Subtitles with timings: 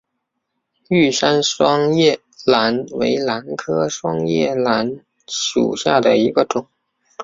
[0.89, 6.65] 玉山双叶兰为兰科双叶兰属下的一个种。